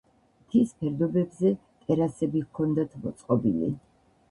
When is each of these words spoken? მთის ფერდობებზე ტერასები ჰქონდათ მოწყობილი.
მთის 0.45 0.71
ფერდობებზე 0.79 1.51
ტერასები 1.85 2.43
ჰქონდათ 2.47 2.99
მოწყობილი. 3.07 3.73